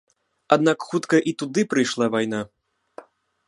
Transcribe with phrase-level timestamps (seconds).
[0.55, 2.41] Аднак хутка і туды прыйшла вайна.